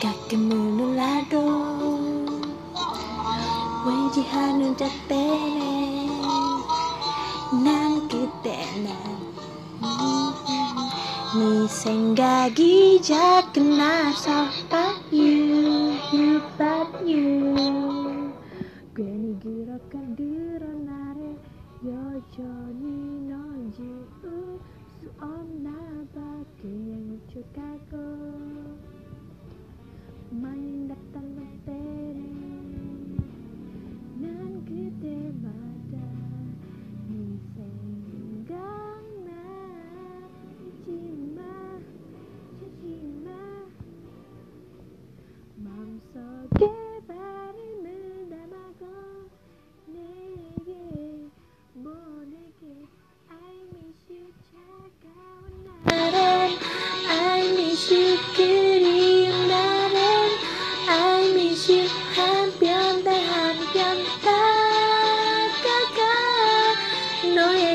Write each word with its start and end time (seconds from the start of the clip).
가끔은 0.00 0.76
놀라도 0.76 1.36
왠지 3.86 4.22
하는 4.22 4.76
자 4.76 4.86
때문에 5.08 6.08
난 7.64 8.08
그때 8.08 8.64
난네 11.34 11.68
생각이 11.68 13.00
자꾸 13.02 13.60
나서 13.60 14.48
But 14.68 15.16
you, 15.16 15.96
you, 16.12 16.40
but 16.56 17.04
you 17.04 18.32
괜히 18.94 19.38
그렇게 19.40 19.98
늘어 20.16 20.66
나를 20.66 21.36
여전히 21.84 22.84
넌 23.28 23.72
지울 23.74 24.06
수 24.20 24.28
없나 25.20 25.70
봐 26.14 26.20
그냥 26.62 27.18
훔쳐가고 27.28 28.77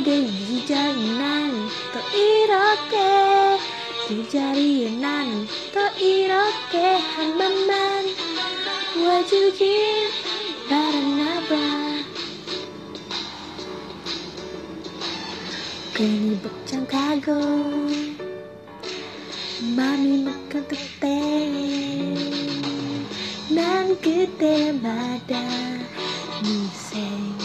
다가가 0.00 0.10
너에게 0.10 0.16
이자리 0.18 1.12
난또 1.18 2.00
이렇게. 2.14 3.58
그 4.08 4.28
자리에 4.28 4.90
나는 4.96 5.46
또 5.72 5.80
이렇게 6.02 6.96
한 6.96 7.38
번만 7.38 8.06
와주길 9.06 10.10
바랐나봐. 10.68 11.54
괜히 15.94 16.40
벅찬 16.40 16.86
가고 16.86 17.32
마음이 19.76 20.24
막혀도 20.24 20.76
때난 23.48 24.00
그때마다 24.00 25.40
네 26.42 26.48
생각 26.72 27.39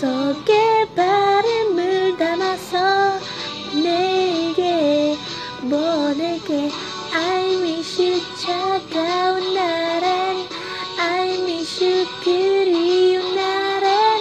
속에 0.00 0.88
바람을 0.96 2.16
담아서 2.16 3.20
내게 3.80 5.16
보내게 5.60 6.68
I 7.12 7.54
miss 7.54 8.02
you 8.02 8.20
차가운 8.36 9.54
날엔 9.54 10.48
I 10.98 11.38
miss 11.42 11.84
you 11.84 12.06
그리운 12.24 13.36
날엔 13.36 14.20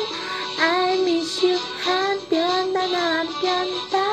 I 0.59 0.99
miss 0.99 1.43
you 1.43 1.57
한편 1.83 2.71
난 2.71 2.93
한편 2.93 3.67
따다가 3.89 4.07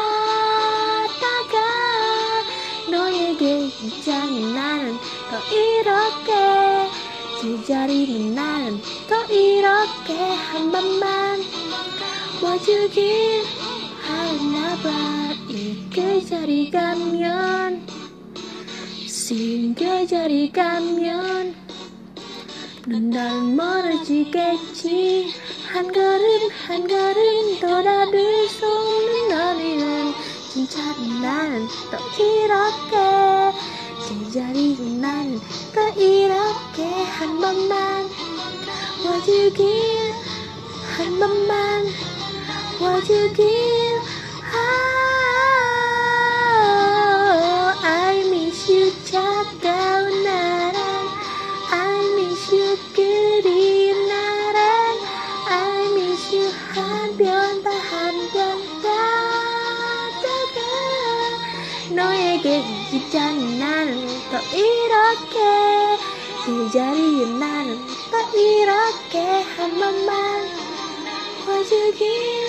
너에게 2.91 3.66
이자는 3.66 4.54
나는 4.54 4.98
또 5.31 5.37
이렇게 5.54 6.50
jari 7.41 8.05
menan 8.05 8.77
to 9.09 9.17
iroke 9.33 10.21
hambaman 10.53 11.41
wajuji 12.45 13.41
hanaba 14.05 15.33
ike 15.49 16.21
jari 16.28 16.69
kamyon 16.69 17.81
sehingga 19.09 20.05
jari 20.05 20.53
kamyon 20.53 21.56
Dendal 22.84 23.57
moraji 23.57 24.28
keci 24.28 25.33
Hangarin 25.72 26.45
hangarin 26.69 27.47
Toda 27.61 28.05
dusung 28.12 28.89
dengarin 29.09 30.12
Cincar 30.53 30.97
dan 31.25 31.65
Tok 31.89 32.05
iroke 32.21 33.12
제자리로 34.10 34.84
나는 34.87 35.41
또 35.72 36.00
이렇게 36.00 36.82
한 37.04 37.41
번만 37.41 38.10
와주길 39.04 40.12
한 40.97 41.21
번만 41.21 41.87
와주길 42.81 43.69
내게 62.30 62.60
이기자는 62.60 63.58
나는 63.58 64.20
또 64.30 64.38
이렇게 64.56 65.98
그 66.46 66.70
자리에 66.70 67.26
나는 67.26 67.84
또 68.08 68.38
이렇게 68.38 69.42
한 69.56 69.76
번만 69.80 70.48
와주길 71.44 72.40